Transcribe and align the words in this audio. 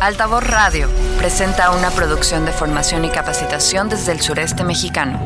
Altavoz 0.00 0.44
Radio 0.44 0.88
presenta 1.18 1.72
una 1.72 1.90
producción 1.90 2.44
de 2.44 2.52
formación 2.52 3.04
y 3.04 3.08
capacitación 3.08 3.88
desde 3.88 4.12
el 4.12 4.20
sureste 4.20 4.62
mexicano. 4.62 5.20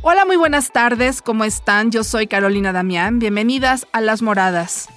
Hola, 0.00 0.24
muy 0.24 0.36
buenas 0.36 0.72
tardes, 0.72 1.20
¿cómo 1.20 1.44
están? 1.44 1.90
Yo 1.90 2.02
soy 2.02 2.26
Carolina 2.26 2.72
Damián, 2.72 3.18
bienvenidas 3.18 3.86
a 3.92 4.00
Las 4.00 4.22
Moradas, 4.22 4.88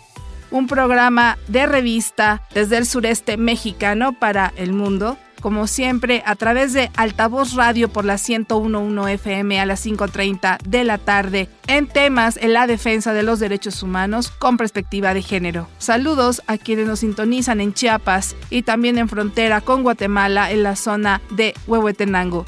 un 0.51 0.67
programa 0.67 1.37
de 1.49 1.65
revista 1.65 2.47
desde 2.53 2.77
el 2.77 2.85
sureste 2.85 3.35
mexicano 3.35 4.13
para 4.13 4.53
el 4.55 4.71
mundo 4.71 5.17
como 5.47 5.65
siempre, 5.65 6.23
a 6.25 6.35
través 6.35 6.73
de 6.73 6.91
Altavoz 6.97 7.53
Radio 7.53 7.87
por 7.87 8.03
la 8.03 8.17
1011 8.17 9.13
FM 9.13 9.61
a 9.61 9.65
las 9.65 9.85
5.30 9.85 10.57
de 10.61 10.83
la 10.83 10.97
tarde, 10.97 11.47
en 11.67 11.87
temas 11.87 12.35
en 12.35 12.51
la 12.51 12.67
defensa 12.67 13.13
de 13.13 13.23
los 13.23 13.39
derechos 13.39 13.81
humanos 13.81 14.29
con 14.29 14.57
perspectiva 14.57 15.13
de 15.13 15.21
género. 15.21 15.69
Saludos 15.77 16.41
a 16.47 16.57
quienes 16.57 16.85
nos 16.85 16.99
sintonizan 16.99 17.61
en 17.61 17.73
Chiapas 17.73 18.35
y 18.49 18.63
también 18.63 18.97
en 18.97 19.07
frontera 19.07 19.61
con 19.61 19.83
Guatemala 19.83 20.51
en 20.51 20.63
la 20.63 20.75
zona 20.75 21.21
de 21.29 21.53
Huehuetenango. 21.65 22.45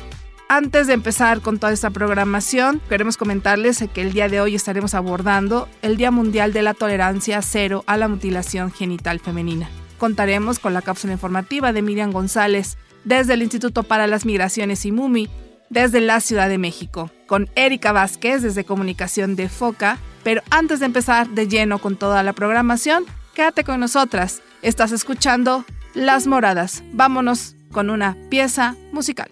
Antes 0.49 0.88
de 0.88 0.93
empezar 0.93 1.40
con 1.40 1.57
toda 1.57 1.71
esta 1.71 1.91
programación, 1.91 2.81
queremos 2.90 3.16
comentarles 3.16 3.81
que 3.93 4.02
el 4.02 4.12
día 4.12 4.27
de 4.27 4.41
hoy 4.41 4.55
estaremos 4.55 4.93
abordando 4.93 5.70
el 5.81 5.95
Día 5.95 6.12
Mundial 6.12 6.52
de 6.52 6.63
la 6.63 6.73
Tolerancia 6.73 7.41
Cero 7.43 7.85
a 7.88 7.95
la 7.95 8.09
Mutilación 8.09 8.73
Genital 8.73 9.21
Femenina 9.21 9.70
contaremos 9.99 10.57
con 10.57 10.73
la 10.73 10.81
cápsula 10.81 11.13
informativa 11.13 11.71
de 11.71 11.84
Miriam 11.84 12.12
González 12.12 12.77
desde 13.03 13.34
el 13.34 13.41
Instituto 13.41 13.84
para 13.84 14.08
las 14.08 14.26
Migraciones 14.26 14.85
y 14.85 14.91
MUMI, 14.91 15.30
desde 15.70 16.02
la 16.02 16.20
Ciudad 16.20 16.49
de 16.49 16.57
México, 16.57 17.12
con 17.27 17.49
Erika 17.55 17.91
Vázquez 17.91 18.41
desde 18.41 18.66
Comunicación 18.66 19.35
de 19.35 19.49
Foca. 19.49 19.99
Pero 20.23 20.41
antes 20.49 20.80
de 20.80 20.88
empezar 20.88 21.30
de 21.30 21.48
lleno 21.48 21.80
con 21.80 21.95
toda 21.95 22.23
la 22.23 22.34
programación, 22.34 23.05
quédate 23.34 23.63
con 23.63 23.80
nosotras. 23.80 24.41
Estás 24.62 24.91
escuchando 24.91 25.65
Las 25.93 26.27
Moradas. 26.27 26.84
Vámonos 26.91 27.55
con 27.71 27.90
una 27.90 28.18
pieza 28.29 28.76
musical. 28.91 29.29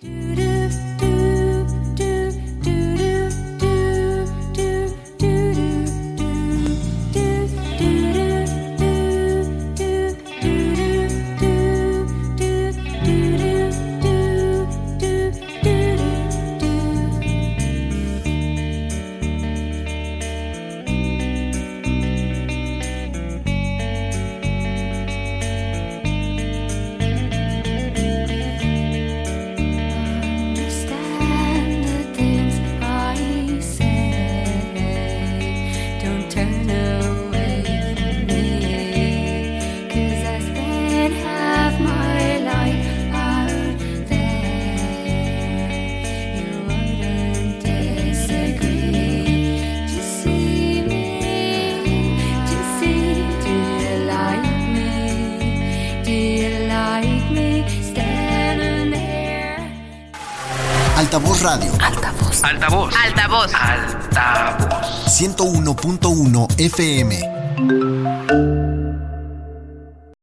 Altavoz 61.37 61.43
Radio. 61.43 61.71
Altavoz. 61.85 62.43
Altavoz. 62.43 62.93
Altavoz. 63.05 63.51
Altavoz. 63.53 65.05
101.1 65.07 66.47
FM. 66.57 67.19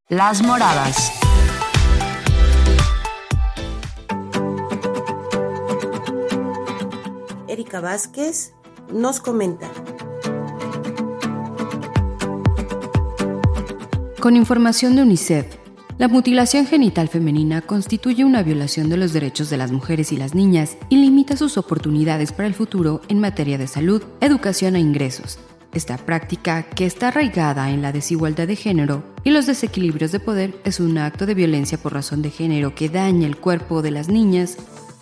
Las 0.09 0.43
Moradas. 0.43 1.13
Erika 7.49 7.81
Vázquez 7.81 8.53
nos 8.93 9.21
comenta. 9.21 9.69
Con 14.21 14.37
información 14.37 14.97
de 14.97 15.03
UNICEF, 15.03 15.47
la 15.97 16.09
mutilación 16.09 16.67
genital 16.67 17.09
femenina 17.09 17.61
constituye 17.63 18.25
una 18.25 18.43
violación 18.43 18.89
de 18.89 18.97
los 18.97 19.13
derechos 19.13 19.49
de 19.49 19.57
las 19.57 19.71
mujeres 19.71 20.11
y 20.11 20.17
las 20.17 20.35
niñas 20.35 20.77
y 20.89 20.97
limita 20.97 21.37
sus 21.37 21.57
oportunidades 21.57 22.33
para 22.33 22.49
el 22.49 22.55
futuro 22.55 23.01
en 23.09 23.21
materia 23.21 23.59
de 23.59 23.69
salud, 23.69 24.03
educación 24.21 24.75
e 24.75 24.81
ingresos. 24.81 25.39
Esta 25.73 25.97
práctica, 25.97 26.65
que 26.65 26.85
está 26.85 27.09
arraigada 27.09 27.71
en 27.71 27.81
la 27.81 27.93
desigualdad 27.93 28.49
de 28.49 28.57
género 28.57 29.05
y 29.23 29.31
los 29.31 29.47
desequilibrios 29.47 30.11
de 30.11 30.21
poder, 30.21 30.57
es 30.65 30.81
un 30.81 30.99
acto 30.99 31.27
de 31.27 31.35
violencia 31.35 31.79
por 31.79 31.95
razón 31.95 32.23
de 32.23 32.31
género 32.31 32.75
que 32.75 32.89
daña 32.89 33.27
el 33.27 33.37
cuerpo 33.37 33.81
de 33.81 33.93
las 33.93 34.09
niñas, 34.09 34.57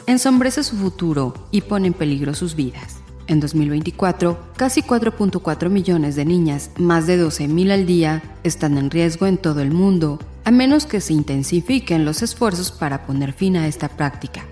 ensombrece 0.07 0.63
su 0.63 0.77
futuro 0.77 1.33
y 1.51 1.63
pone 1.63 1.89
en 1.89 1.95
peligro 1.95 2.35
sus 2.35 2.55
vidas. 2.55 3.02
En 3.29 3.41
2024, 3.41 4.53
casi 4.57 4.83
4.4 4.83 5.69
millones 5.69 6.17
de 6.17 6.25
niñas, 6.25 6.71
más 6.77 7.07
de 7.07 7.25
12.000 7.25 7.71
al 7.71 7.87
día, 7.87 8.23
están 8.43 8.79
en 8.79 8.91
riesgo 8.91 9.27
en 9.27 9.39
todo 9.39 9.61
el 9.61 9.71
mundo 9.71 10.19
a 10.45 10.51
menos 10.51 10.87
que 10.87 11.01
se 11.01 11.13
intensifiquen 11.13 12.05
los 12.05 12.23
esfuerzos 12.23 12.73
para 12.73 13.07
poner 13.07 13.33
fin 13.33 13.57
a 13.57 13.69
esta 13.69 13.89
práctica. 13.89 14.45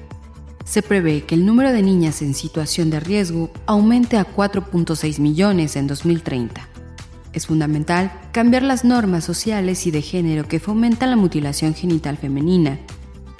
Se 0.65 0.83
prevé 0.83 1.25
que 1.25 1.35
el 1.35 1.45
número 1.45 1.73
de 1.73 1.83
niñas 1.83 2.23
en 2.23 2.33
situación 2.33 2.91
de 2.91 3.01
riesgo 3.01 3.51
aumente 3.67 4.17
a 4.17 4.27
4.6 4.27 5.19
millones 5.19 5.75
en 5.75 5.89
2030. 5.89 6.69
Es 7.33 7.47
fundamental 7.47 8.13
cambiar 8.31 8.63
las 8.63 8.85
normas 8.85 9.25
sociales 9.25 9.87
y 9.87 9.91
de 9.91 10.03
género 10.03 10.47
que 10.47 10.61
fomentan 10.61 11.11
la 11.11 11.17
mutilación 11.17 11.75
genital 11.75 12.19
femenina. 12.19 12.79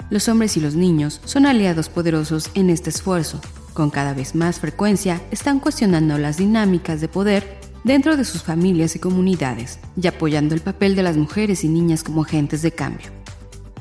Los 0.09 0.27
hombres 0.27 0.57
y 0.57 0.59
los 0.59 0.75
niños 0.75 1.21
son 1.23 1.45
aliados 1.45 1.87
poderosos 1.87 2.49
en 2.53 2.69
este 2.69 2.89
esfuerzo. 2.89 3.39
Con 3.73 3.89
cada 3.89 4.13
vez 4.13 4.35
más 4.35 4.59
frecuencia 4.59 5.21
están 5.31 5.59
cuestionando 5.59 6.17
las 6.17 6.37
dinámicas 6.37 6.99
de 6.99 7.07
poder 7.07 7.59
dentro 7.83 8.17
de 8.17 8.25
sus 8.25 8.43
familias 8.43 8.95
y 8.95 8.99
comunidades 8.99 9.79
y 9.99 10.07
apoyando 10.07 10.53
el 10.55 10.61
papel 10.61 10.95
de 10.95 11.03
las 11.03 11.17
mujeres 11.17 11.63
y 11.63 11.69
niñas 11.69 12.03
como 12.03 12.23
agentes 12.23 12.61
de 12.61 12.71
cambio. 12.71 13.07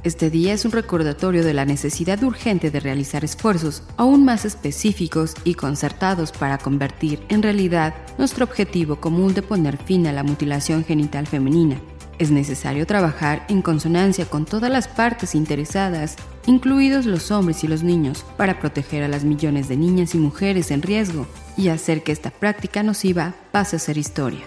Este 0.02 0.30
día 0.30 0.54
es 0.54 0.64
un 0.64 0.72
recordatorio 0.72 1.44
de 1.44 1.52
la 1.52 1.66
necesidad 1.66 2.22
urgente 2.22 2.70
de 2.70 2.80
realizar 2.80 3.22
esfuerzos 3.22 3.82
aún 3.98 4.24
más 4.24 4.46
específicos 4.46 5.34
y 5.44 5.54
concertados 5.54 6.32
para 6.32 6.56
convertir 6.56 7.20
en 7.28 7.42
realidad 7.42 7.94
nuestro 8.16 8.44
objetivo 8.44 8.96
común 8.96 9.34
de 9.34 9.42
poner 9.42 9.76
fin 9.76 10.06
a 10.06 10.12
la 10.12 10.22
mutilación 10.22 10.84
genital 10.84 11.26
femenina 11.26 11.78
es 12.20 12.30
necesario 12.30 12.86
trabajar 12.86 13.46
en 13.48 13.62
consonancia 13.62 14.26
con 14.26 14.44
todas 14.44 14.70
las 14.70 14.88
partes 14.88 15.34
interesadas, 15.34 16.16
incluidos 16.46 17.06
los 17.06 17.30
hombres 17.30 17.64
y 17.64 17.66
los 17.66 17.82
niños, 17.82 18.26
para 18.36 18.60
proteger 18.60 19.02
a 19.02 19.08
las 19.08 19.24
millones 19.24 19.68
de 19.68 19.78
niñas 19.78 20.14
y 20.14 20.18
mujeres 20.18 20.70
en 20.70 20.82
riesgo 20.82 21.26
y 21.56 21.70
hacer 21.70 22.02
que 22.02 22.12
esta 22.12 22.30
práctica 22.30 22.82
nociva 22.82 23.32
pase 23.52 23.76
a 23.76 23.78
ser 23.78 23.96
historia. 23.96 24.40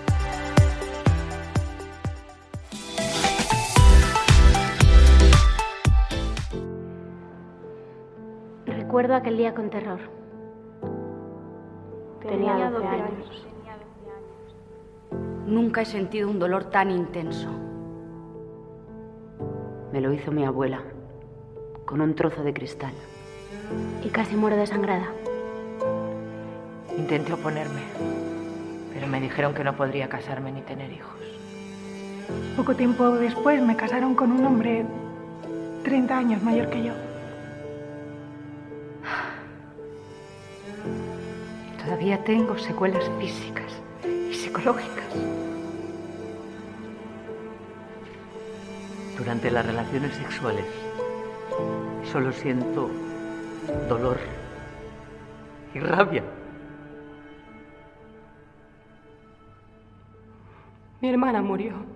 Recuerdo 8.67 9.15
aquel 9.15 9.37
día 9.37 9.55
con 9.55 9.71
terror. 9.71 9.99
Tenía 12.21 12.69
12 12.69 12.85
años. 12.85 13.47
Nunca 15.47 15.81
he 15.81 15.85
sentido 15.85 16.29
un 16.29 16.37
dolor 16.37 16.65
tan 16.65 16.91
intenso. 16.91 17.62
Me 19.93 20.01
lo 20.01 20.11
hizo 20.11 20.31
mi 20.31 20.43
abuela, 20.43 20.81
con 21.85 22.01
un 22.01 22.15
trozo 22.15 22.41
de 22.43 22.51
cristal. 22.51 22.93
Y 24.03 24.09
casi 24.09 24.35
muero 24.35 24.57
desangrada. 24.57 25.05
Intenté 26.97 27.31
oponerme, 27.31 27.81
pero 28.91 29.05
me 29.05 29.21
dijeron 29.21 29.53
que 29.53 29.63
no 29.63 29.75
podría 29.75 30.09
casarme 30.09 30.51
ni 30.51 30.61
tener 30.61 30.91
hijos. 30.91 31.19
Poco 32.57 32.75
tiempo 32.75 33.11
después 33.11 33.61
me 33.61 33.75
casaron 33.75 34.15
con 34.15 34.31
un 34.31 34.43
hombre 34.43 34.83
30 35.83 36.17
años 36.17 36.41
mayor 36.41 36.71
que 36.71 36.85
yo. 36.85 36.93
Todavía 41.85 42.23
tengo 42.23 42.57
secuelas 42.57 43.07
físicas 43.19 43.71
y 44.07 44.33
psicológicas. 44.33 45.42
Durante 49.23 49.49
las 49.51 49.65
relaciones 49.65 50.13
sexuales 50.15 50.65
solo 52.11 52.33
siento 52.33 52.89
dolor 53.87 54.17
y 55.73 55.79
rabia. 55.79 56.25
Mi 60.99 61.07
hermana 61.07 61.41
murió. 61.41 61.92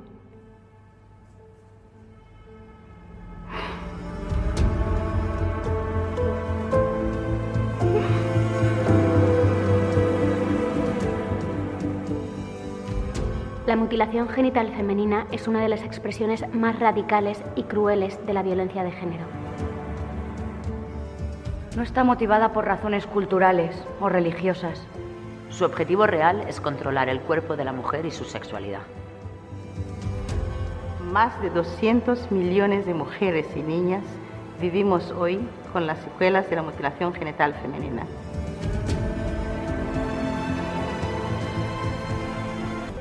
La 13.67 13.75
mutilación 13.75 14.29
genital 14.29 14.71
femenina 14.73 15.27
es 15.29 15.45
una 15.45 15.61
de 15.61 15.67
las 15.67 15.83
expresiones 15.83 16.41
más 16.53 16.79
radicales 16.79 17.43
y 17.57 17.63
crueles 17.63 18.17
de 18.25 18.33
la 18.33 18.41
violencia 18.41 18.81
de 18.81 18.91
género. 18.91 19.25
No 21.75 21.83
está 21.83 22.05
motivada 22.05 22.53
por 22.53 22.63
razones 22.63 23.05
culturales 23.05 23.75
o 23.99 24.07
religiosas. 24.07 24.87
Su 25.49 25.65
objetivo 25.65 26.07
real 26.07 26.45
es 26.47 26.61
controlar 26.61 27.09
el 27.09 27.19
cuerpo 27.19 27.57
de 27.57 27.65
la 27.65 27.73
mujer 27.73 28.05
y 28.05 28.11
su 28.11 28.23
sexualidad. 28.23 28.83
Más 31.11 31.41
de 31.41 31.49
200 31.49 32.31
millones 32.31 32.85
de 32.85 32.93
mujeres 32.93 33.47
y 33.53 33.63
niñas 33.63 34.05
vivimos 34.61 35.11
hoy 35.11 35.41
con 35.73 35.87
las 35.87 35.99
secuelas 35.99 36.49
de 36.49 36.55
la 36.55 36.63
mutilación 36.63 37.13
genital 37.13 37.53
femenina. 37.55 38.03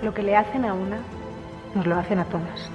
Lo 0.07 0.15
que 0.15 0.23
le 0.23 0.37
hacen 0.37 0.65
a 0.65 0.73
una, 0.73 1.01
nos 1.75 1.85
lo 1.85 1.99
hacen 1.99 2.21
a 2.21 2.25
todas. 2.27 2.71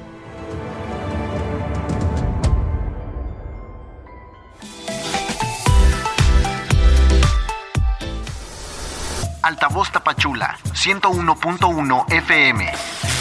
Altavoz 9.44 9.94
Tapachula, 9.94 10.58
101.1 10.74 12.12
FM. 12.12 12.70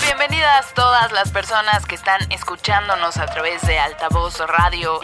Bienvenidas 0.06 0.74
todas 0.74 1.12
las 1.12 1.30
personas 1.30 1.86
que 1.86 1.94
están 1.94 2.20
escuchándonos 2.32 3.16
a 3.16 3.26
través 3.26 3.62
de 3.62 3.78
Altavoz 3.78 4.40
Radio. 4.40 4.98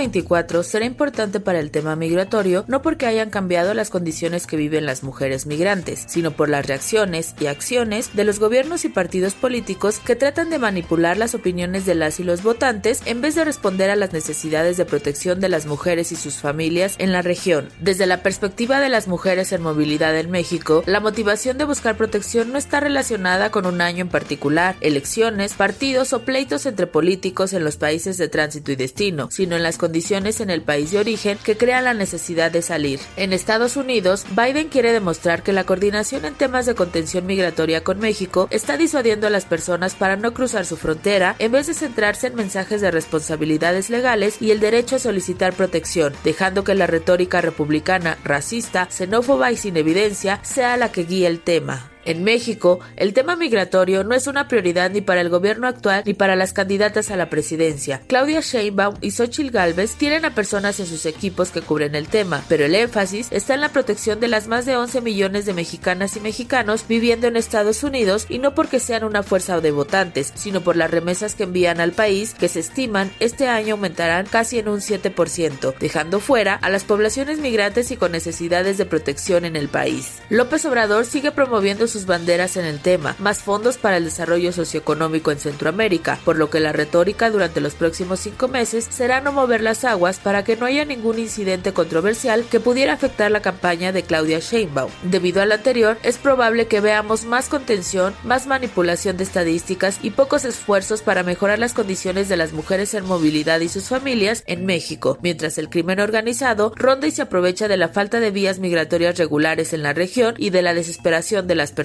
Este 0.00 0.08
24 0.12 0.62
será 0.62 0.86
importante 0.86 1.40
para 1.40 1.60
el 1.60 1.70
tema 1.70 1.94
migratorio 1.94 2.64
no 2.68 2.80
porque 2.80 3.04
hayan 3.04 3.28
cambiado 3.28 3.74
las 3.74 3.90
condiciones 3.90 4.46
que 4.46 4.56
viven 4.56 4.86
las 4.86 5.02
mujeres 5.02 5.44
migrantes, 5.44 6.06
sino 6.08 6.30
por 6.30 6.48
las 6.48 6.64
reacciones 6.64 7.34
y 7.38 7.48
acciones 7.48 8.16
de 8.16 8.24
los 8.24 8.38
gobiernos 8.38 8.86
y 8.86 8.88
partidos 8.88 9.34
políticos 9.34 9.98
que 9.98 10.16
tratan 10.16 10.48
de 10.48 10.58
manipular 10.58 11.18
las 11.18 11.34
opiniones 11.34 11.84
de 11.84 11.94
las 11.94 12.18
y 12.18 12.24
los 12.24 12.42
votantes 12.42 13.02
en 13.04 13.20
vez 13.20 13.34
de 13.34 13.44
responder 13.44 13.90
a 13.90 13.96
las 13.96 14.14
necesidades 14.14 14.78
de 14.78 14.86
protección 14.86 15.38
de 15.38 15.50
las 15.50 15.66
mujeres 15.66 16.12
y 16.12 16.16
sus 16.16 16.36
familias 16.36 16.94
en 16.96 17.12
la 17.12 17.20
región. 17.20 17.68
Desde 17.78 18.06
la 18.06 18.22
perspectiva 18.22 18.80
de 18.80 18.88
las 18.88 19.06
mujeres 19.06 19.52
en 19.52 19.60
movilidad 19.60 20.18
en 20.18 20.30
México, 20.30 20.82
la 20.86 21.00
motivación 21.00 21.58
de 21.58 21.64
buscar 21.64 21.98
protección 21.98 22.52
no 22.52 22.58
está 22.58 22.80
relacionada 22.80 23.50
con 23.50 23.66
un 23.66 23.82
año 23.82 24.00
en 24.00 24.08
particular, 24.08 24.76
elecciones, 24.80 25.52
partidos 25.52 26.14
o 26.14 26.22
pleitos 26.22 26.64
entre 26.64 26.86
políticos 26.86 27.52
en 27.52 27.64
los 27.64 27.76
países 27.76 28.16
de 28.16 28.28
tránsito 28.28 28.72
y 28.72 28.76
destino, 28.76 29.28
sino 29.30 29.56
en 29.56 29.62
las 29.62 29.76
condiciones 29.76 29.89
en 29.92 30.50
el 30.50 30.62
país 30.62 30.92
de 30.92 30.98
origen 30.98 31.38
que 31.44 31.56
crean 31.56 31.84
la 31.84 31.94
necesidad 31.94 32.50
de 32.50 32.62
salir. 32.62 33.00
En 33.16 33.32
Estados 33.32 33.76
Unidos, 33.76 34.24
Biden 34.30 34.68
quiere 34.68 34.92
demostrar 34.92 35.42
que 35.42 35.52
la 35.52 35.64
coordinación 35.64 36.24
en 36.24 36.34
temas 36.34 36.66
de 36.66 36.74
contención 36.74 37.26
migratoria 37.26 37.82
con 37.82 37.98
México 37.98 38.48
está 38.50 38.76
disuadiendo 38.76 39.26
a 39.26 39.30
las 39.30 39.44
personas 39.44 39.94
para 39.94 40.16
no 40.16 40.32
cruzar 40.32 40.64
su 40.64 40.76
frontera 40.76 41.36
en 41.38 41.52
vez 41.52 41.66
de 41.66 41.74
centrarse 41.74 42.28
en 42.28 42.36
mensajes 42.36 42.80
de 42.80 42.90
responsabilidades 42.90 43.90
legales 43.90 44.40
y 44.40 44.52
el 44.52 44.60
derecho 44.60 44.96
a 44.96 45.00
solicitar 45.00 45.52
protección, 45.54 46.14
dejando 46.24 46.64
que 46.64 46.74
la 46.74 46.86
retórica 46.86 47.40
republicana, 47.40 48.16
racista, 48.24 48.88
xenófoba 48.90 49.52
y 49.52 49.56
sin 49.56 49.76
evidencia 49.76 50.40
sea 50.42 50.76
la 50.76 50.92
que 50.92 51.04
guíe 51.04 51.26
el 51.26 51.40
tema. 51.40 51.90
En 52.04 52.24
México, 52.24 52.80
el 52.96 53.12
tema 53.12 53.36
migratorio 53.36 54.04
no 54.04 54.14
es 54.14 54.26
una 54.26 54.48
prioridad 54.48 54.90
ni 54.90 55.00
para 55.02 55.20
el 55.20 55.28
gobierno 55.28 55.66
actual 55.66 56.02
ni 56.06 56.14
para 56.14 56.34
las 56.34 56.52
candidatas 56.52 57.10
a 57.10 57.16
la 57.16 57.28
presidencia. 57.28 58.00
Claudia 58.06 58.40
Sheinbaum 58.40 58.96
y 59.00 59.10
Xochitl 59.10 59.50
Gálvez 59.50 59.96
tienen 59.96 60.24
a 60.24 60.34
personas 60.34 60.80
en 60.80 60.86
sus 60.86 61.04
equipos 61.04 61.50
que 61.50 61.60
cubren 61.60 61.94
el 61.94 62.08
tema, 62.08 62.42
pero 62.48 62.64
el 62.64 62.74
énfasis 62.74 63.28
está 63.30 63.54
en 63.54 63.60
la 63.60 63.68
protección 63.68 64.18
de 64.18 64.28
las 64.28 64.48
más 64.48 64.64
de 64.64 64.76
11 64.76 65.02
millones 65.02 65.44
de 65.44 65.52
mexicanas 65.52 66.16
y 66.16 66.20
mexicanos 66.20 66.86
viviendo 66.88 67.26
en 67.26 67.36
Estados 67.36 67.82
Unidos 67.84 68.26
y 68.28 68.38
no 68.38 68.54
porque 68.54 68.80
sean 68.80 69.04
una 69.04 69.22
fuerza 69.22 69.60
de 69.60 69.70
votantes, 69.70 70.32
sino 70.34 70.62
por 70.62 70.76
las 70.76 70.90
remesas 70.90 71.34
que 71.34 71.42
envían 71.42 71.80
al 71.80 71.92
país 71.92 72.34
que 72.34 72.48
se 72.48 72.60
estiman 72.60 73.10
este 73.20 73.48
año 73.48 73.74
aumentarán 73.74 74.26
casi 74.26 74.58
en 74.58 74.68
un 74.68 74.80
7%, 74.80 75.74
dejando 75.78 76.20
fuera 76.20 76.54
a 76.54 76.70
las 76.70 76.84
poblaciones 76.84 77.38
migrantes 77.38 77.90
y 77.90 77.96
con 77.96 78.12
necesidades 78.12 78.78
de 78.78 78.86
protección 78.86 79.44
en 79.44 79.56
el 79.56 79.68
país. 79.68 80.18
López 80.30 80.64
Obrador 80.64 81.04
sigue 81.04 81.30
promoviendo 81.32 81.86
sus 81.90 82.06
banderas 82.06 82.56
en 82.56 82.64
el 82.64 82.80
tema, 82.80 83.16
más 83.18 83.40
fondos 83.40 83.76
para 83.76 83.96
el 83.96 84.04
desarrollo 84.04 84.52
socioeconómico 84.52 85.30
en 85.30 85.38
Centroamérica, 85.38 86.18
por 86.24 86.36
lo 86.36 86.50
que 86.50 86.60
la 86.60 86.72
retórica 86.72 87.30
durante 87.30 87.60
los 87.60 87.74
próximos 87.74 88.20
cinco 88.20 88.48
meses 88.48 88.86
será 88.88 89.20
no 89.20 89.32
mover 89.32 89.60
las 89.60 89.84
aguas 89.84 90.18
para 90.18 90.44
que 90.44 90.56
no 90.56 90.66
haya 90.66 90.84
ningún 90.84 91.18
incidente 91.18 91.72
controversial 91.72 92.44
que 92.50 92.60
pudiera 92.60 92.92
afectar 92.92 93.30
la 93.30 93.42
campaña 93.42 93.92
de 93.92 94.02
Claudia 94.02 94.38
Sheinbaum. 94.38 94.90
Debido 95.02 95.42
al 95.42 95.52
anterior, 95.52 95.98
es 96.02 96.16
probable 96.16 96.66
que 96.66 96.80
veamos 96.80 97.24
más 97.24 97.48
contención, 97.48 98.14
más 98.24 98.46
manipulación 98.46 99.16
de 99.16 99.24
estadísticas 99.24 99.98
y 100.02 100.10
pocos 100.10 100.44
esfuerzos 100.44 101.02
para 101.02 101.22
mejorar 101.22 101.58
las 101.58 101.74
condiciones 101.74 102.28
de 102.28 102.36
las 102.36 102.52
mujeres 102.52 102.94
en 102.94 103.04
movilidad 103.04 103.60
y 103.60 103.68
sus 103.68 103.88
familias 103.88 104.42
en 104.46 104.64
México, 104.66 105.18
mientras 105.22 105.58
el 105.58 105.68
crimen 105.68 106.00
organizado 106.00 106.72
ronda 106.76 107.06
y 107.06 107.10
se 107.10 107.22
aprovecha 107.22 107.68
de 107.68 107.76
la 107.76 107.88
falta 107.88 108.20
de 108.20 108.30
vías 108.30 108.58
migratorias 108.58 109.18
regulares 109.18 109.72
en 109.72 109.82
la 109.82 109.92
región 109.92 110.34
y 110.38 110.50
de 110.50 110.62
la 110.62 110.74
desesperación 110.74 111.46
de 111.46 111.54
las 111.54 111.72
personas. 111.72 111.79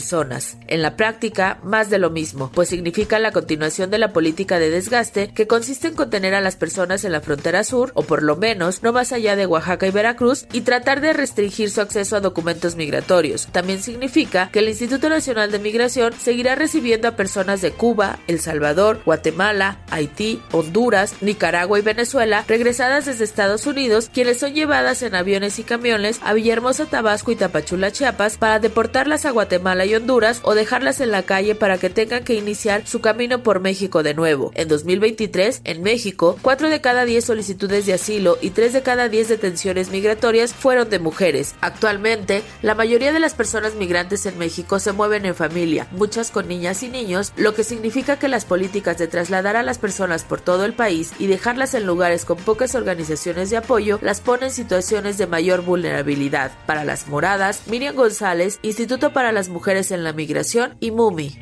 En 0.68 0.82
la 0.82 0.96
práctica, 0.96 1.60
más 1.64 1.90
de 1.90 2.00
lo 2.00 2.10
mismo, 2.10 2.52
pues 2.54 2.70
significa 2.70 3.20
la 3.20 3.32
continuación 3.32 3.92
de 3.92 3.98
la 3.98 4.14
política 4.14 4.60
de 4.60 4.70
desgaste 4.70 5.32
que 5.34 5.48
consiste 5.48 5.88
en 5.88 5.96
contener 5.96 6.34
a 6.34 6.42
las 6.42 6.56
personas 6.56 7.04
en 7.06 7.12
la 7.12 7.22
frontera 7.22 7.64
sur, 7.64 7.92
o 7.96 8.04
por 8.04 8.24
lo 8.24 8.36
menos 8.36 8.84
no 8.84 8.94
más 8.94 9.12
allá 9.12 9.36
de 9.36 9.46
Oaxaca 9.46 9.88
y 9.88 9.92
Veracruz, 9.92 10.46
y 10.52 10.62
tratar 10.62 11.02
de 11.02 11.14
restringir 11.14 11.70
su 11.70 11.82
acceso 11.82 12.16
a 12.16 12.22
documentos 12.22 12.76
migratorios. 12.76 13.48
También 13.52 13.82
significa 13.82 14.50
que 14.52 14.60
el 14.60 14.70
Instituto 14.70 15.10
Nacional 15.10 15.52
de 15.52 15.60
Migración 15.60 16.14
seguirá 16.14 16.56
recibiendo 16.56 17.08
a 17.08 17.16
personas 17.16 17.62
de 17.62 17.72
Cuba, 17.72 18.20
El 18.28 18.40
Salvador, 18.40 19.02
Guatemala, 19.06 19.80
Haití, 19.90 20.42
Honduras, 20.52 21.16
Nicaragua 21.22 21.80
y 21.80 21.82
Venezuela 21.82 22.44
regresadas 22.48 23.06
desde 23.06 23.24
Estados 23.24 23.66
Unidos, 23.66 24.10
quienes 24.14 24.40
son 24.40 24.54
llevadas 24.54 25.02
en 25.02 25.16
aviones 25.16 25.60
y 25.60 25.64
camiones 25.64 26.20
a 26.24 26.34
Villahermosa, 26.34 26.86
Tabasco 26.86 27.32
y 27.32 27.36
Tapachula, 27.36 27.92
Chiapas, 27.92 28.38
para 28.38 28.60
deportarlas 28.60 29.26
a 29.26 29.32
Guatemala 29.32 29.85
Honduras 29.94 30.40
o 30.44 30.56
dejarlas 30.56 31.02
en 31.02 31.12
la 31.12 31.24
calle 31.24 31.54
para 31.54 31.78
que 31.78 31.90
tengan 31.90 32.24
que 32.24 32.34
iniciar 32.34 32.88
su 32.88 33.02
camino 33.02 33.44
por 33.44 33.60
México 33.60 34.04
de 34.04 34.14
nuevo. 34.14 34.52
En 34.56 34.68
2023, 34.68 35.62
en 35.64 35.84
México, 35.84 36.38
4 36.42 36.70
de 36.70 36.82
cada 36.82 37.06
10 37.06 37.24
solicitudes 37.24 37.86
de 37.86 37.94
asilo 37.94 38.38
y 38.42 38.50
3 38.50 38.74
de 38.74 38.82
cada 38.82 39.10
10 39.10 39.28
detenciones 39.28 39.90
migratorias 39.90 40.54
fueron 40.54 40.90
de 40.90 41.00
mujeres. 41.00 41.56
Actualmente, 41.62 42.44
la 42.62 42.76
mayoría 42.76 43.14
de 43.14 43.20
las 43.20 43.34
personas 43.34 43.76
migrantes 43.76 44.26
en 44.26 44.38
México 44.38 44.80
se 44.80 44.92
mueven 44.92 45.26
en 45.26 45.36
familia, 45.36 45.88
muchas 45.92 46.32
con 46.32 46.48
niñas 46.48 46.82
y 46.84 46.90
niños, 46.90 47.34
lo 47.36 47.54
que 47.54 47.64
significa 47.64 48.18
que 48.18 48.28
las 48.28 48.46
políticas 48.46 48.98
de 48.98 49.08
trasladar 49.08 49.56
a 49.56 49.64
las 49.64 49.78
personas 49.78 50.24
por 50.24 50.42
todo 50.42 50.66
el 50.66 50.74
país 50.74 51.12
y 51.20 51.28
dejarlas 51.28 51.74
en 51.74 51.86
lugares 51.86 52.26
con 52.26 52.38
pocas 52.38 52.76
organizaciones 52.76 53.50
de 53.50 53.58
apoyo 53.58 54.00
las 54.02 54.22
pone 54.22 54.46
en 54.48 54.52
situaciones 54.52 55.18
de 55.18 55.28
mayor 55.28 55.62
vulnerabilidad. 55.62 56.52
Para 56.66 56.86
las 56.86 57.08
moradas, 57.08 57.64
Miriam 57.68 57.96
González, 57.96 58.60
Instituto 58.62 59.14
para 59.14 59.32
las 59.32 59.50
Mujeres 59.50 59.75
en 59.76 60.04
la 60.06 60.14
Migración 60.14 60.78
y 60.80 60.92
MUMI. 60.92 61.38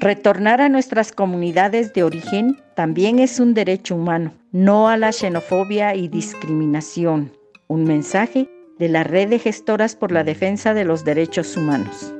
Retornar 0.00 0.60
a 0.60 0.68
nuestras 0.68 1.12
comunidades 1.12 1.92
de 1.92 2.02
origen 2.02 2.62
también 2.74 3.18
es 3.18 3.40
un 3.40 3.52
derecho 3.54 3.94
humano, 3.94 4.34
no 4.52 4.88
a 4.88 4.96
la 4.96 5.12
xenofobia 5.12 5.94
y 5.94 6.08
discriminación. 6.08 7.32
Un 7.68 7.84
mensaje 7.84 8.48
de 8.78 8.88
la 8.88 9.04
Red 9.04 9.28
de 9.28 9.38
Gestoras 9.38 9.96
por 9.96 10.12
la 10.12 10.24
Defensa 10.24 10.74
de 10.74 10.84
los 10.84 11.04
Derechos 11.04 11.56
Humanos. 11.56 12.12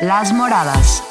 Las 0.00 0.32
Moradas. 0.32 1.07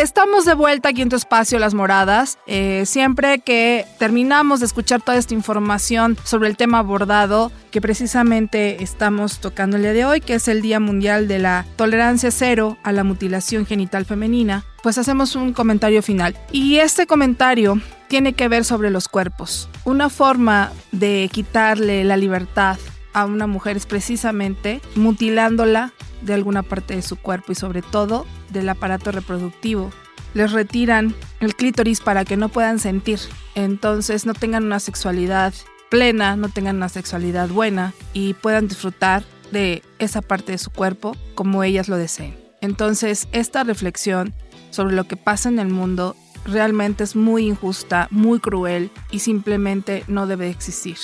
Estamos 0.00 0.46
de 0.46 0.54
vuelta 0.54 0.88
aquí 0.88 1.02
en 1.02 1.10
tu 1.10 1.16
espacio 1.16 1.58
Las 1.58 1.74
Moradas. 1.74 2.38
Eh, 2.46 2.84
siempre 2.86 3.40
que 3.40 3.84
terminamos 3.98 4.60
de 4.60 4.64
escuchar 4.64 5.02
toda 5.02 5.18
esta 5.18 5.34
información 5.34 6.16
sobre 6.24 6.48
el 6.48 6.56
tema 6.56 6.78
abordado 6.78 7.52
que 7.70 7.82
precisamente 7.82 8.82
estamos 8.82 9.40
tocando 9.40 9.76
el 9.76 9.82
día 9.82 9.92
de 9.92 10.06
hoy, 10.06 10.22
que 10.22 10.36
es 10.36 10.48
el 10.48 10.62
Día 10.62 10.80
Mundial 10.80 11.28
de 11.28 11.38
la 11.38 11.66
Tolerancia 11.76 12.30
Cero 12.30 12.78
a 12.82 12.92
la 12.92 13.04
Mutilación 13.04 13.66
Genital 13.66 14.06
Femenina, 14.06 14.64
pues 14.82 14.96
hacemos 14.96 15.36
un 15.36 15.52
comentario 15.52 16.02
final. 16.02 16.34
Y 16.50 16.78
este 16.78 17.06
comentario 17.06 17.78
tiene 18.08 18.32
que 18.32 18.48
ver 18.48 18.64
sobre 18.64 18.88
los 18.88 19.06
cuerpos. 19.06 19.68
Una 19.84 20.08
forma 20.08 20.72
de 20.92 21.28
quitarle 21.30 22.04
la 22.04 22.16
libertad 22.16 22.78
a 23.12 23.24
una 23.24 23.46
mujer 23.46 23.76
es 23.76 23.86
precisamente 23.86 24.80
mutilándola 24.94 25.92
de 26.22 26.34
alguna 26.34 26.62
parte 26.62 26.94
de 26.96 27.02
su 27.02 27.16
cuerpo 27.16 27.52
y 27.52 27.54
sobre 27.54 27.82
todo 27.82 28.26
del 28.50 28.68
aparato 28.68 29.12
reproductivo. 29.12 29.90
Les 30.34 30.52
retiran 30.52 31.14
el 31.40 31.56
clítoris 31.56 32.00
para 32.00 32.24
que 32.24 32.36
no 32.36 32.48
puedan 32.48 32.78
sentir, 32.78 33.18
entonces 33.54 34.26
no 34.26 34.34
tengan 34.34 34.64
una 34.64 34.78
sexualidad 34.78 35.52
plena, 35.88 36.36
no 36.36 36.48
tengan 36.48 36.76
una 36.76 36.88
sexualidad 36.88 37.48
buena 37.48 37.92
y 38.12 38.34
puedan 38.34 38.68
disfrutar 38.68 39.24
de 39.50 39.82
esa 39.98 40.22
parte 40.22 40.52
de 40.52 40.58
su 40.58 40.70
cuerpo 40.70 41.16
como 41.34 41.64
ellas 41.64 41.88
lo 41.88 41.96
deseen. 41.96 42.38
Entonces, 42.60 43.28
esta 43.32 43.64
reflexión 43.64 44.32
sobre 44.70 44.94
lo 44.94 45.04
que 45.04 45.16
pasa 45.16 45.48
en 45.48 45.58
el 45.58 45.68
mundo 45.68 46.14
realmente 46.44 47.04
es 47.04 47.16
muy 47.16 47.46
injusta, 47.46 48.06
muy 48.10 48.38
cruel 48.38 48.90
y 49.10 49.20
simplemente 49.20 50.04
no 50.06 50.26
debe 50.26 50.48
existir. 50.48 50.96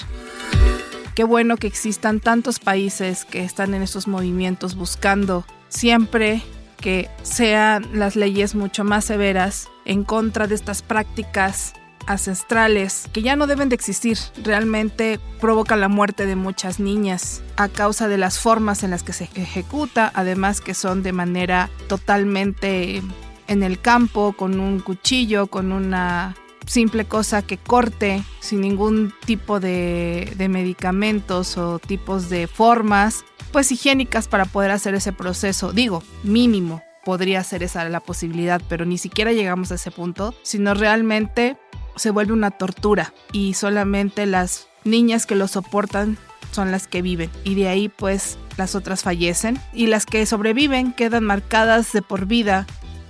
Qué 1.16 1.24
bueno 1.24 1.56
que 1.56 1.66
existan 1.66 2.20
tantos 2.20 2.58
países 2.58 3.24
que 3.24 3.42
están 3.42 3.72
en 3.72 3.80
estos 3.80 4.06
movimientos 4.06 4.76
buscando 4.76 5.46
siempre 5.70 6.42
que 6.78 7.08
sean 7.22 7.88
las 7.94 8.16
leyes 8.16 8.54
mucho 8.54 8.84
más 8.84 9.06
severas 9.06 9.70
en 9.86 10.04
contra 10.04 10.46
de 10.46 10.54
estas 10.54 10.82
prácticas 10.82 11.72
ancestrales 12.06 13.08
que 13.14 13.22
ya 13.22 13.34
no 13.34 13.46
deben 13.46 13.70
de 13.70 13.76
existir. 13.76 14.18
Realmente 14.44 15.18
provocan 15.40 15.80
la 15.80 15.88
muerte 15.88 16.26
de 16.26 16.36
muchas 16.36 16.80
niñas 16.80 17.42
a 17.56 17.70
causa 17.70 18.08
de 18.08 18.18
las 18.18 18.38
formas 18.38 18.82
en 18.82 18.90
las 18.90 19.02
que 19.02 19.14
se 19.14 19.30
ejecuta, 19.36 20.12
además 20.14 20.60
que 20.60 20.74
son 20.74 21.02
de 21.02 21.12
manera 21.12 21.70
totalmente 21.88 23.02
en 23.48 23.62
el 23.62 23.80
campo, 23.80 24.34
con 24.36 24.60
un 24.60 24.80
cuchillo, 24.80 25.46
con 25.46 25.72
una 25.72 26.36
simple 26.66 27.06
cosa 27.06 27.42
que 27.42 27.58
corte 27.58 28.22
sin 28.40 28.60
ningún 28.60 29.14
tipo 29.24 29.60
de, 29.60 30.32
de, 30.36 30.48
medicamentos 30.48 31.56
o 31.56 31.78
tipos 31.78 32.28
de 32.28 32.46
formas, 32.46 33.24
pues 33.52 33.72
higiénicas 33.72 34.28
para 34.28 34.44
poder 34.44 34.70
hacer 34.70 34.94
ese 34.94 35.12
proceso. 35.12 35.72
Digo, 35.72 36.02
mínimo 36.22 36.82
podría 37.04 37.42
ser 37.44 37.62
esa 37.62 37.88
la 37.88 38.00
posibilidad, 38.00 38.60
pero 38.68 38.84
ni 38.84 38.98
siquiera 38.98 39.32
llegamos 39.32 39.70
a 39.70 39.76
ese 39.76 39.92
punto, 39.92 40.34
sino 40.42 40.74
realmente 40.74 41.56
se 41.94 42.10
vuelve 42.10 42.32
una 42.32 42.50
tortura 42.50 43.14
y 43.32 43.54
solamente 43.54 44.26
las 44.26 44.66
niñas 44.84 45.24
que 45.24 45.36
lo 45.36 45.48
soportan 45.48 46.18
son 46.52 46.72
las 46.72 46.88
que 46.88 47.02
viven 47.02 47.30
y 47.44 47.54
de 47.54 47.68
ahí 47.68 47.88
pues 47.88 48.38
las 48.56 48.74
otras 48.74 49.02
fallecen 49.02 49.60
y 49.72 49.86
las 49.86 50.04
que 50.06 50.26
sobreviven 50.26 50.92
quedan 50.92 51.24
marcadas 51.24 51.92
de 51.92 52.02
por 52.02 52.26
vida. 52.26 52.66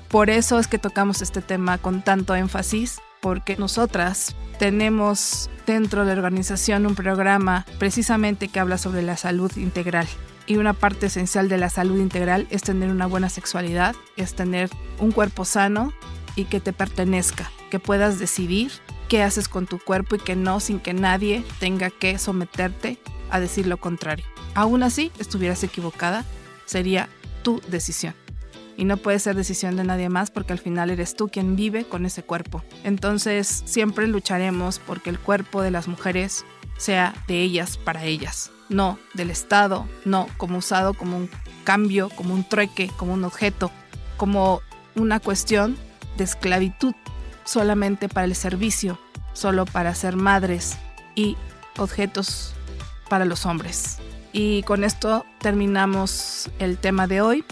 Por 0.09 0.31
eso 0.31 0.59
es 0.59 0.69
que 0.69 0.79
tocamos 0.79 1.23
este 1.23 1.41
tema 1.41 1.79
con 1.79 2.03
tanto 2.03 2.35
énfasis 2.35 3.01
porque 3.21 3.57
nosotras 3.57 4.35
tenemos 4.59 5.51
dentro 5.67 6.05
de 6.05 6.15
la 6.15 6.23
organización 6.23 6.87
un 6.87 6.95
programa 6.95 7.67
precisamente 7.79 8.49
que 8.49 8.61
habla 8.61 8.79
sobre 8.79 9.03
la 9.03 9.17
salud 9.17 9.51
integral. 9.57 10.07
Y 10.47 10.57
una 10.57 10.75
parte 10.75 11.07
esencial 11.07 11.49
de 11.49 11.59
la 11.59 11.71
salud 11.71 11.99
integral 12.01 12.47
es 12.51 12.63
tener 12.63 12.91
una 12.91 13.07
buena 13.07 13.29
sexualidad, 13.29 13.97
es 14.17 14.35
tener 14.35 14.71
un 15.01 15.11
cuerpo 15.11 15.45
sano 15.45 15.93
y 16.37 16.45
que 16.45 16.61
te 16.61 16.73
pertenezca, 16.73 17.51
que 17.71 17.81
puedas 17.81 18.19
decidir 18.19 18.71
qué 19.09 19.23
haces 19.23 19.49
con 19.49 19.67
tu 19.67 19.79
cuerpo 19.79 20.15
y 20.15 20.19
que 20.19 20.37
no 20.37 20.61
sin 20.61 20.79
que 20.79 20.95
nadie 20.95 21.45
tenga 21.59 21.91
que 21.91 22.19
someterte 22.19 22.99
a 23.31 23.41
decir 23.41 23.67
lo 23.67 23.79
contrario. 23.79 24.25
Aún 24.55 24.83
así, 24.83 25.11
estuvieras 25.19 25.65
equivocada, 25.65 26.25
sería 26.65 27.09
tu 27.43 27.61
decisión 27.69 28.15
y 28.77 28.85
no 28.85 28.97
puede 28.97 29.19
ser 29.19 29.37
decisión 29.37 29.77
de 29.77 29.85
nadie 29.85 30.09
más 30.09 30.31
porque 30.31 30.53
al 30.53 30.59
final 30.59 30.91
eres 30.91 31.15
tú 31.17 31.29
quien 31.29 31.57
vive 31.57 31.85
con 31.85 32.07
ese 32.07 32.23
cuerpo. 32.23 32.63
Entonces 32.85 33.63
siempre 33.67 34.07
lucharemos 34.07 34.79
porque 34.79 35.11
el 35.11 35.19
cuerpo 35.19 35.63
de 35.63 35.71
las 35.71 35.89
mujeres 35.89 36.45
sea 36.77 37.15
de 37.27 37.41
ellas 37.41 37.79
para 37.79 38.05
ellas, 38.05 38.51
no 38.69 38.99
del 39.15 39.31
Estado, 39.31 39.87
no 40.05 40.29
como 40.37 40.59
usado 40.59 40.95
como 40.95 41.17
un 41.17 41.31
cambio, 41.65 42.11
como 42.11 42.35
un 42.35 42.45
trueque, 42.45 42.91
como 42.97 43.15
un 43.15 43.25
objeto, 43.25 43.71
como 44.17 44.61
una 44.95 45.21
cuestión 45.21 45.77
de 46.17 46.25
esclavitud 46.25 46.95
solamente 47.45 48.09
para 48.09 48.27
el 48.27 48.35
servicio, 48.35 48.99
solo 49.33 49.65
para 49.65 49.95
ser 49.95 50.17
madres 50.17 50.77
y 51.15 51.37
objetos 51.79 52.55
para 53.09 53.25
los 53.25 53.47
hombres. 53.47 53.99
Y 54.33 54.63
con 54.65 54.85
esto 54.85 55.25
terminamos 55.41 56.51
el 56.59 56.77
tema 56.79 57.07
de 57.07 57.21
hoy. 57.21 57.45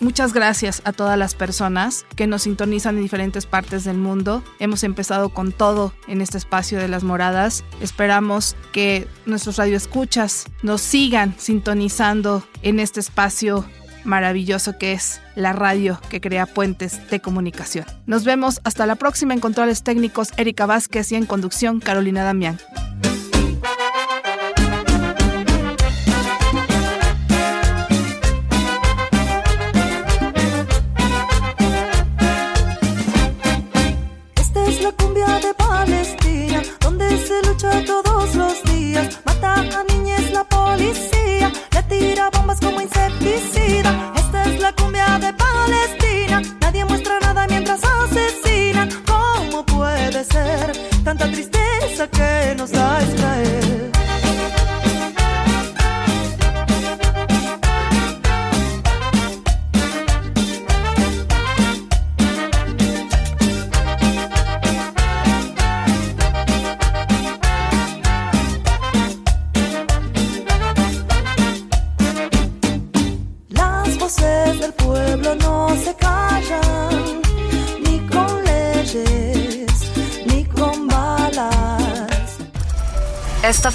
Muchas 0.00 0.32
gracias 0.32 0.80
a 0.84 0.92
todas 0.92 1.18
las 1.18 1.34
personas 1.34 2.06
que 2.16 2.26
nos 2.26 2.42
sintonizan 2.42 2.96
en 2.96 3.02
diferentes 3.02 3.44
partes 3.44 3.84
del 3.84 3.98
mundo. 3.98 4.42
Hemos 4.58 4.82
empezado 4.82 5.28
con 5.28 5.52
todo 5.52 5.92
en 6.08 6.22
este 6.22 6.38
espacio 6.38 6.78
de 6.78 6.88
las 6.88 7.04
moradas. 7.04 7.64
Esperamos 7.82 8.56
que 8.72 9.06
nuestros 9.26 9.58
radioescuchas 9.58 10.46
nos 10.62 10.80
sigan 10.80 11.34
sintonizando 11.36 12.42
en 12.62 12.80
este 12.80 13.00
espacio 13.00 13.66
maravilloso 14.04 14.78
que 14.78 14.94
es 14.94 15.20
la 15.34 15.52
radio 15.52 16.00
que 16.08 16.22
crea 16.22 16.46
puentes 16.46 17.10
de 17.10 17.20
comunicación. 17.20 17.84
Nos 18.06 18.24
vemos 18.24 18.62
hasta 18.64 18.86
la 18.86 18.94
próxima 18.94 19.34
en 19.34 19.40
controles 19.40 19.82
técnicos 19.82 20.30
Erika 20.38 20.64
Vázquez 20.64 21.12
y 21.12 21.16
en 21.16 21.26
conducción 21.26 21.78
Carolina 21.80 22.24
Damián. 22.24 22.58
Todos 37.60 38.04
los 38.04 38.09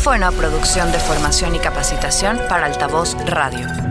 fue 0.05 0.17
una 0.17 0.31
producción 0.31 0.91
de 0.91 0.99
formación 0.99 1.55
y 1.55 1.59
capacitación 1.59 2.39
para 2.47 2.67
Altavoz 2.67 3.15
Radio. 3.25 3.84